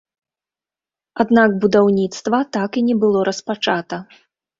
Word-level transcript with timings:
Аднак 1.23 1.49
будаўніцтва 1.65 2.39
так 2.57 2.79
і 2.81 2.83
не 2.87 2.95
было 3.05 3.19
распачата. 3.29 4.01